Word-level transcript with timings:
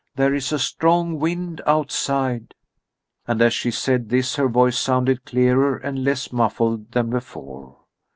There 0.15 0.33
is 0.33 0.51
a 0.51 0.57
strong 0.57 1.19
wind 1.19 1.61
outside." 1.67 2.55
And 3.27 3.39
as 3.39 3.53
she 3.53 3.69
said 3.69 4.09
this 4.09 4.33
her 4.37 4.47
voice 4.47 4.75
sounded 4.79 5.25
clearer 5.25 5.77
and 5.77 6.03
less 6.03 6.31
muffled 6.33 6.91
than 6.93 7.11
before. 7.11 7.77